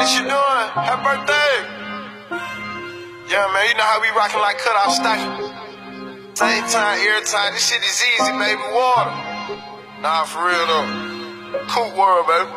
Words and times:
Janice, 0.00 0.16
you 0.16 0.24
doing? 0.24 0.68
Happy 0.80 1.04
birthday. 1.04 1.52
Yeah, 3.28 3.52
man, 3.52 3.68
you 3.68 3.74
know 3.76 3.84
how 3.84 4.00
we 4.00 4.08
rockin' 4.16 4.40
like 4.40 4.56
cut 4.56 4.74
off 4.76 4.94
stocking. 4.94 5.28
Same 6.34 6.64
time, 6.64 6.98
every 7.06 7.26
time. 7.26 7.52
This 7.52 7.68
shit 7.68 7.82
is 7.82 8.02
easy, 8.02 8.32
baby. 8.32 8.62
Water. 8.72 9.10
Nah, 10.00 10.24
for 10.24 10.46
real 10.46 10.66
though. 10.66 10.86
Cool 11.68 11.92
world, 11.98 12.26
baby. 12.28 12.48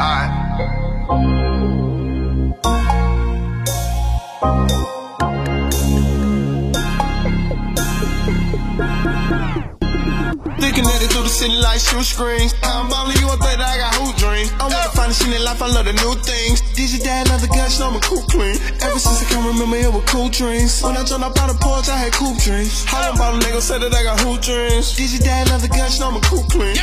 Alright. 0.00 0.42
Looking 10.62 10.86
at 10.86 11.02
it 11.02 11.10
through 11.10 11.26
the 11.26 11.28
city 11.28 11.58
like 11.58 11.80
shoe 11.82 12.06
screens. 12.06 12.54
I'm 12.62 12.86
ballin', 12.88 13.18
you 13.18 13.26
up 13.26 13.42
that 13.42 13.58
I 13.58 13.82
got 13.82 13.98
hoop 13.98 14.14
dreams. 14.14 14.54
I 14.62 14.70
wanna 14.70 14.94
find 14.94 15.10
a 15.10 15.14
shit 15.14 15.34
in 15.34 15.42
life, 15.42 15.60
I 15.60 15.66
love 15.66 15.86
the 15.90 15.92
new 15.92 16.14
things. 16.22 16.62
Your 16.78 17.02
dad 17.02 17.26
love 17.30 17.42
the 17.42 17.48
guts, 17.48 17.80
I'm 17.80 17.96
a 17.96 18.00
cool 18.00 18.22
clean. 18.30 18.54
Ever 18.78 18.98
since 19.02 19.18
I 19.22 19.26
can 19.26 19.42
remember 19.42 19.74
it 19.74 19.90
was 19.90 20.06
cool 20.06 20.28
dreams. 20.28 20.80
When 20.80 20.96
I 20.96 21.02
jumped 21.02 21.26
up 21.26 21.34
out 21.34 21.50
the 21.50 21.58
porch, 21.58 21.88
I 21.88 21.98
had 21.98 22.12
cool 22.12 22.38
dreams. 22.38 22.84
How 22.84 23.10
about 23.10 23.42
a 23.42 23.44
nigga 23.44 23.60
said 23.60 23.82
that 23.82 23.92
I 23.92 24.06
got 24.06 24.20
hoop 24.20 24.40
dreams? 24.40 24.94
Your 24.94 25.18
dad 25.18 25.50
love 25.50 25.62
the 25.62 25.68
guts, 25.68 26.00
I'm 26.00 26.14
a 26.14 26.20
cool 26.20 26.46
clean. 26.46 26.78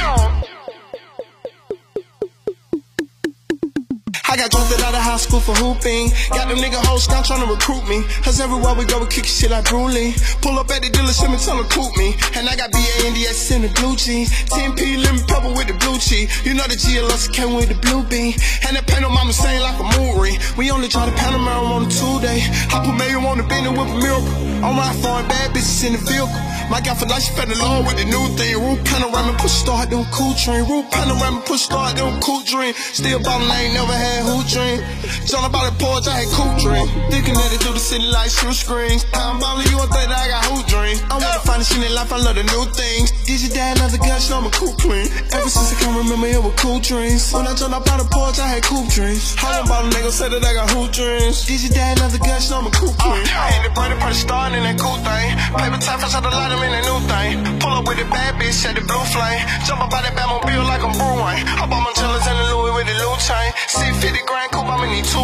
I 4.30 4.38
got 4.38 4.52
drafted 4.52 4.80
out 4.86 4.94
of 4.94 5.02
high 5.02 5.18
school 5.18 5.42
for 5.42 5.58
hooping. 5.58 6.14
Got 6.30 6.54
them 6.54 6.62
nigga 6.62 6.78
hoes 6.86 7.08
down 7.08 7.24
trying 7.26 7.42
to 7.42 7.50
recruit 7.50 7.82
me. 7.90 8.06
Cause 8.22 8.40
everywhere 8.40 8.78
we 8.78 8.86
go, 8.86 9.02
we 9.02 9.08
kick 9.10 9.26
shit 9.26 9.50
like 9.50 9.66
Brulee. 9.66 10.14
Pull 10.46 10.54
up 10.62 10.70
at 10.70 10.86
the 10.86 10.90
dealership 10.94 11.34
and 11.34 11.42
tell 11.42 11.58
them 11.58 11.66
coop 11.74 11.90
me. 11.98 12.14
And 12.38 12.46
I 12.46 12.54
got 12.56 12.70
BANDS 12.70 13.50
in 13.50 13.66
the 13.66 13.74
blue 13.74 13.98
jeans. 13.98 14.30
10P 14.54 15.02
lemon 15.02 15.26
pepper 15.26 15.50
with 15.50 15.66
the 15.66 15.74
blue 15.82 15.98
cheese. 15.98 16.30
You 16.46 16.54
know 16.54 16.62
the 16.70 16.78
GLS 16.78 17.34
came 17.34 17.58
with 17.58 17.74
the 17.74 17.80
blue 17.82 18.06
bean. 18.06 18.38
And 18.70 18.78
the 18.78 18.86
paint 18.86 19.02
on 19.02 19.18
mama 19.18 19.34
saying 19.34 19.66
like 19.66 19.82
a 19.82 20.22
ring. 20.22 20.38
We 20.62 20.70
only 20.70 20.90
try 20.90 21.10
to 21.10 21.16
Panamera 21.18 21.66
on 21.66 21.86
a 21.86 21.90
two 21.90 22.22
day. 22.22 22.46
I 22.70 22.86
put 22.86 23.02
mayo 23.02 23.26
on 23.26 23.42
the 23.42 23.46
bender 23.50 23.74
with 23.74 23.90
a 23.90 23.98
miracle. 23.98 24.50
On 24.62 24.76
my 24.78 24.94
phone, 25.02 25.26
bad 25.26 25.58
bitches 25.58 25.82
in 25.88 25.94
the 25.98 26.02
vehicle. 26.06 26.30
My 26.70 26.82
guy 26.82 26.94
for 26.94 27.08
life, 27.08 27.24
she 27.24 27.34
fed 27.34 27.50
the 27.50 27.58
law 27.58 27.82
with 27.82 27.98
the 27.98 28.06
new 28.06 28.26
thing. 28.38 28.54
Root 28.62 28.86
panorama, 28.86 29.34
push 29.40 29.58
start, 29.58 29.90
them 29.90 30.06
cool 30.14 30.36
train. 30.36 30.70
Root 30.70 30.86
panorama, 30.92 31.42
push 31.48 31.62
start, 31.66 31.96
them 31.96 32.22
cool 32.22 32.44
dream. 32.46 32.76
Still 32.94 33.18
ballin', 33.24 33.50
I 33.50 33.62
ain't 33.64 33.74
never 33.74 33.94
had 33.94 34.19
who 34.24 34.44
dream. 34.48 34.80
John 35.26 35.46
about 35.46 35.70
the 35.70 35.76
porch, 35.78 36.08
I 36.08 36.26
had 36.26 36.30
cool 36.34 36.52
dream. 36.60 36.88
Thinking 37.12 37.36
that 37.36 37.54
it 37.54 37.62
through 37.62 37.78
the 37.78 37.84
city 37.84 38.08
like 38.10 38.32
shoe 38.32 38.54
screens. 38.54 39.06
I'm 39.14 39.40
ballin', 39.40 39.68
you 39.70 39.78
up 39.80 39.90
there, 39.92 40.10
I 40.10 40.28
got 40.28 40.46
who 40.50 40.64
dream. 40.66 40.98
I 41.12 41.22
wanna 41.22 41.44
find 41.46 41.62
a 41.62 41.66
shit 41.66 41.84
in 41.84 41.94
life, 41.94 42.12
I 42.12 42.18
love 42.18 42.36
the 42.36 42.44
new 42.44 42.66
things. 42.74 43.12
Did 43.26 43.42
your 43.42 43.54
dad 43.54 43.80
love 43.80 43.92
the 43.92 44.02
guts, 44.02 44.32
I'm 44.32 44.46
a 44.46 44.52
cool 44.52 44.74
queen. 44.80 45.08
Ever 45.32 45.50
since 45.50 45.70
I 45.72 45.76
can 45.80 45.96
remember, 45.96 46.28
it 46.28 46.42
was 46.42 46.56
cool 46.58 46.80
dreams. 46.80 47.32
When 47.34 47.46
I 47.46 47.54
jumped 47.54 47.76
up 47.76 47.88
out 47.88 48.00
the 48.02 48.08
porch, 48.10 48.40
I 48.40 48.48
had 48.48 48.64
cool 48.64 48.86
dreams. 48.90 49.36
How 49.36 49.62
about 49.62 49.86
a 49.86 49.90
nigga 49.94 50.12
said 50.12 50.32
that 50.32 50.44
I 50.44 50.54
got 50.54 50.70
who 50.72 50.90
dreams? 50.90 51.46
Did 51.46 51.62
your 51.62 51.74
dad 51.74 52.00
love 52.00 52.12
the 52.12 52.20
guts, 52.20 52.52
I'm 52.52 52.66
a 52.66 52.72
cool 52.72 52.94
clean. 52.98 53.26
I 53.30 53.54
ain't 53.56 53.64
the 53.68 53.72
brother, 53.76 53.98
first 54.02 54.22
starting 54.26 54.58
in 54.58 54.64
that 54.64 54.78
cool 54.80 54.98
thing. 55.06 55.28
Paper 55.54 55.80
time, 55.82 56.00
fresh 56.00 56.16
out 56.16 56.24
the 56.24 56.32
light, 56.34 56.52
I'm 56.52 56.64
in 56.64 56.72
that 56.74 56.86
new 56.86 57.00
thing. 57.06 57.60
Pull 57.60 57.74
up 57.74 57.86
with 57.88 58.00
a 58.02 58.08
bad 58.10 58.36
bitch, 58.42 58.66
at 58.66 58.76
the 58.76 58.82
blue 58.82 59.06
flame. 59.14 59.42
Jump 59.66 59.82
up 59.82 59.94
out 59.94 60.04
that 60.04 60.14
Batmobile 60.18 60.66
like 60.66 60.84
I'm 60.84 60.94
Bruin. 60.98 61.38
I 61.60 61.66
bought 61.70 61.84
my 61.86 61.94
jealous 61.94 62.26
and 62.28 62.38
the 62.38 62.46
Louis 62.56 62.74
with 62.76 62.88
the 62.88 62.96
loot 62.98 63.20
chain. 63.20 63.49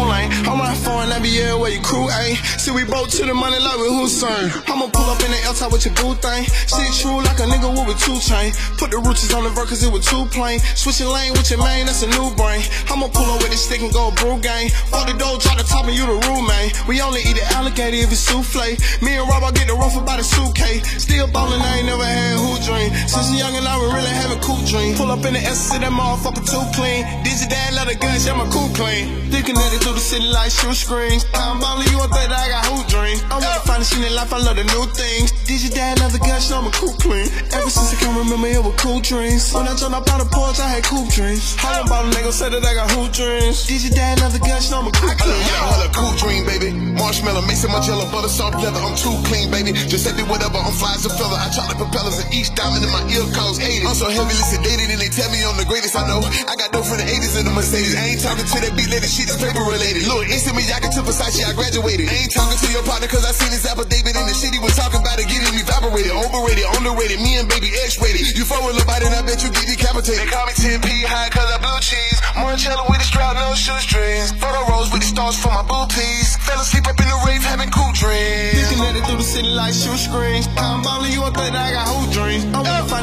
Lane. 0.04 0.30
I'm 0.44 0.60
on 0.60 0.74
phone, 0.76 1.12
I 1.12 1.18
be 1.18 1.38
everywhere 1.40 1.70
you 1.70 1.80
crew, 1.80 2.08
ayy. 2.08 2.36
See, 2.60 2.70
we 2.70 2.84
both 2.84 3.10
to 3.16 3.24
the 3.24 3.34
money 3.34 3.58
like 3.58 3.78
with 3.78 3.94
Hussein. 3.94 4.50
I'ma 4.68 4.90
pull 4.92 5.08
up 5.08 5.22
in 5.22 5.30
the 5.30 5.40
L-top 5.46 5.72
with 5.72 5.86
your 5.86 5.94
boo 5.94 6.14
thing. 6.18 6.44
Shit 6.44 6.92
true 7.00 7.22
like 7.22 7.38
a 7.40 7.46
nigga 7.48 7.70
with 7.70 7.94
a 7.94 7.96
two 7.96 8.18
chain. 8.18 8.52
Put 8.76 8.90
the 8.90 8.98
roaches 8.98 9.32
on 9.32 9.44
the 9.44 9.50
vert 9.50 9.68
cause 9.68 9.82
it 9.82 9.92
was 9.92 10.04
too 10.04 10.26
plain. 10.34 10.58
Switching 10.74 11.08
lane 11.08 11.32
with 11.32 11.48
your 11.50 11.62
main, 11.62 11.86
that's 11.86 12.02
a 12.02 12.10
new 12.10 12.28
brain. 12.36 12.60
I'ma 12.90 13.08
pull 13.08 13.28
up 13.30 13.40
with 13.40 13.54
this 13.54 13.64
stick 13.64 13.80
and 13.80 13.92
go 13.92 14.10
brew 14.18 14.36
gang. 14.42 14.68
Fuck 14.90 15.06
the 15.06 15.14
dough, 15.14 15.38
drop 15.38 15.56
the 15.56 15.64
top 15.64 15.86
and 15.86 15.94
you 15.94 16.04
the 16.04 16.18
roommate. 16.26 16.74
We 16.90 17.00
only 17.00 17.22
eat 17.22 17.38
the 17.38 17.46
alligator 17.54 18.02
if 18.02 18.10
it's 18.10 18.26
souffle. 18.26 18.76
Me 19.00 19.14
and 19.14 19.26
Rob, 19.30 19.46
I 19.46 19.54
get 19.54 19.70
the 19.70 19.78
rough 19.78 19.96
about 19.96 20.18
the 20.18 20.26
suitcase. 20.26 20.82
Still 21.02 21.30
ballin', 21.30 21.62
I 21.62 21.78
ain't 21.78 21.86
never 21.86 22.04
had 22.04 22.36
who 22.42 22.58
dream. 22.66 22.90
Since 23.06 23.30
a 23.30 23.36
young 23.38 23.54
and 23.54 23.66
I 23.66 23.78
was 23.78 23.94
really 23.94 24.14
having 24.18 24.40
cool 24.42 24.60
dream. 24.66 24.98
Pull 24.98 25.14
up 25.14 25.24
in 25.24 25.38
the 25.38 25.42
S 25.46 25.70
that 25.70 25.82
motherfucker 25.86 26.42
too 26.42 26.66
clean. 26.74 27.06
Your 27.46 27.54
dad 27.54 27.74
let 27.74 27.86
a 27.86 27.94
gun, 27.94 28.18
yeah, 28.18 28.34
my 28.34 28.48
cool 28.50 28.66
clean. 28.74 29.30
Thinking 29.30 29.54
that 29.54 29.70
it 29.70 29.85
through 29.86 29.94
the 29.94 30.02
city 30.02 30.26
like 30.34 30.50
shoe 30.50 30.74
screens. 30.74 31.22
I'm 31.30 31.62
ballin', 31.62 31.86
you 31.94 32.02
up 32.02 32.10
there, 32.10 32.26
I 32.26 32.50
got 32.50 32.66
who 32.66 32.82
dream. 32.90 33.22
I 33.30 33.38
wanna 33.38 33.62
find 33.62 33.78
a 33.78 33.86
shit 33.86 34.02
in 34.02 34.10
life, 34.18 34.34
I 34.34 34.42
love 34.42 34.58
the 34.58 34.66
new 34.66 34.82
things. 34.90 35.30
Did 35.46 35.62
your 35.62 35.78
dad 35.78 36.02
love 36.02 36.10
the 36.10 36.18
guts, 36.18 36.50
I'm 36.50 36.66
a 36.66 36.74
cool 36.74 36.90
clean. 36.98 37.30
Ever 37.54 37.70
since 37.70 37.94
I 37.94 37.96
can 38.02 38.18
remember, 38.18 38.50
it 38.50 38.58
was 38.58 38.74
cool 38.82 38.98
dreams. 38.98 39.54
When 39.54 39.70
I 39.70 39.78
jumped 39.78 39.94
up 39.94 40.10
out 40.10 40.18
the 40.18 40.26
porch, 40.26 40.58
I 40.58 40.66
had 40.66 40.82
cool 40.82 41.06
dreams. 41.14 41.54
How 41.54 41.86
about 41.86 42.02
a 42.02 42.10
nigga 42.18 42.34
said 42.34 42.50
that 42.50 42.66
I 42.66 42.74
got 42.74 42.90
who 42.98 43.06
dreams? 43.14 43.62
Did 43.70 43.86
your 43.86 43.94
dad 43.94 44.18
love 44.26 44.34
the 44.34 44.42
guts, 44.42 44.74
I'm 44.74 44.90
a 44.90 44.92
cool 44.98 45.14
clean. 45.22 45.38
Yeah, 45.38 45.70
hella 45.70 45.88
cool 45.94 46.10
dream, 46.18 46.42
baby. 46.50 46.74
Marshmallow, 46.74 47.46
mixing 47.46 47.70
my 47.70 47.78
jello, 47.78 48.10
butter, 48.10 48.26
soft 48.26 48.58
leather. 48.58 48.82
I'm 48.82 48.98
too 48.98 49.14
clean, 49.30 49.54
baby. 49.54 49.70
Just 49.70 50.02
say 50.02 50.10
me 50.18 50.26
whatever, 50.26 50.58
I'm 50.58 50.74
fly 50.74 50.98
as 50.98 51.06
a 51.06 51.14
feather. 51.14 51.38
I 51.38 51.46
chop 51.54 51.70
the 51.70 51.78
propellers 51.78 52.18
and 52.18 52.26
each 52.34 52.50
diamond 52.58 52.82
in 52.82 52.90
my 52.90 53.06
ear 53.14 53.22
cause 53.30 53.62
80. 53.62 53.86
I'm 53.86 53.94
so 53.94 54.10
heavily 54.10 54.34
sedated 54.50 54.90
and 54.90 54.98
they 54.98 55.14
tell 55.14 55.30
me 55.30 55.46
I'm 55.46 55.54
the 55.54 55.68
greatest 55.70 55.94
I 55.94 56.02
know. 56.10 56.26
I 56.50 56.58
got 56.58 56.74
dope 56.74 56.90
from 56.90 56.98
the 56.98 57.06
80s 57.06 57.38
in 57.38 57.46
the 57.46 57.54
Mercedes. 57.54 57.94
I 57.94 58.10
ain't 58.10 58.22
talking 58.26 58.42
to 58.42 58.58
that 58.66 58.74
beat 58.74 58.90
lady, 58.90 59.06
shit 59.06 59.30
is 59.30 59.38
paper 59.38 59.62
related. 59.76 60.08
Look, 60.08 60.24
instant 60.32 60.56
me, 60.56 60.64
I 60.72 60.80
to 60.80 61.02
Versace, 61.04 61.44
I 61.44 61.52
graduated. 61.52 62.08
Ain't 62.08 62.32
talking 62.32 62.56
to 62.56 62.68
your 62.72 62.84
partner 62.88 63.08
cause 63.08 63.24
I 63.24 63.32
seen 63.36 63.52
his 63.52 63.64
affidavit 63.68 64.16
and 64.16 64.26
the 64.26 64.34
shit 64.34 64.56
he 64.56 64.60
was 64.60 64.72
talking 64.72 65.00
about 65.00 65.20
it 65.20 65.28
getting 65.28 65.52
me 65.52 65.60
evaporated. 65.60 66.12
Overrated, 66.16 66.64
underrated, 66.80 67.20
me 67.20 67.36
and 67.36 67.46
baby 67.48 67.68
X-rated. 67.84 68.32
You 68.32 68.48
fuck 68.48 68.64
with 68.64 68.80
nobody 68.80 69.06
and 69.06 69.14
I 69.14 69.22
bet 69.22 69.44
you 69.44 69.52
get 69.52 69.68
decapitated. 69.68 70.24
They 70.24 70.30
call 70.32 70.48
me 70.48 70.56
10P 70.56 70.88
high 71.04 71.28
cause 71.28 71.48
I 71.52 71.60
blue 71.60 71.80
cheese. 71.84 72.18
Marcello 72.40 72.88
with 72.88 73.00
the 73.04 73.08
strap, 73.08 73.36
no 73.36 73.52
shoestrings. 73.52 74.32
Photo 74.40 74.64
rolls 74.72 74.88
with 74.88 75.04
the 75.04 75.10
stars 75.12 75.36
for 75.36 75.52
my 75.52 75.62
boo 75.68 75.84
please. 75.92 76.40
Fell 76.40 76.60
asleep 76.60 76.88
up 76.88 76.96
in 76.96 77.08
the 77.08 77.18
rave 77.28 77.44
having 77.44 77.68
cool 77.68 77.92
dreams. 77.92 78.56
Thinking 78.56 78.80
that 78.80 78.96
it 78.96 79.04
through 79.04 79.20
the 79.20 79.28
city 79.28 79.52
like 79.52 79.76
shoe 79.76 79.96
screens. 80.00 80.48
I'm 80.56 80.80
ballin', 80.80 81.12
you 81.12 81.22
up 81.24 81.36
there, 81.36 81.52
I 81.52 81.76
got 81.76 81.84
who 81.92 82.08
dreams. 82.12 82.48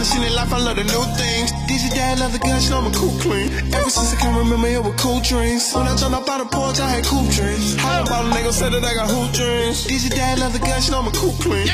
Shit 0.03 0.21
in 0.21 0.35
life, 0.35 0.51
I 0.51 0.59
love 0.59 0.75
the 0.75 0.83
new 0.83 1.05
things. 1.15 1.51
Your 1.83 1.95
dad 1.95 2.19
love 2.19 2.33
the 2.33 2.39
guts, 2.39 2.69
I'm 2.71 2.85
a 2.85 2.91
cool 2.91 3.17
clean. 3.19 3.51
Ever 3.73 3.89
since 3.89 4.13
I 4.13 4.17
can 4.19 4.37
remember, 4.37 4.67
it 4.67 4.83
was 4.83 4.95
cool 5.01 5.21
dreams. 5.21 5.71
When 5.73 5.87
I 5.87 5.95
jumped 5.95 6.17
up 6.17 6.29
out 6.29 6.39
the 6.43 6.55
porch, 6.55 6.79
I 6.79 6.89
had 6.89 7.05
cool 7.05 7.27
dreams. 7.31 7.75
How 7.75 8.03
about 8.03 8.25
a 8.25 8.29
nigga 8.29 8.51
said 8.51 8.73
that 8.73 8.83
I 8.83 8.93
got 8.93 9.09
who 9.09 9.31
dreams? 9.31 9.89
Your 9.89 10.15
dad 10.15 10.39
love 10.39 10.53
the 10.53 10.59
guts, 10.59 10.91
I'm 10.91 11.07
a 11.07 11.11
cool 11.11 11.33
clean. 11.39 11.67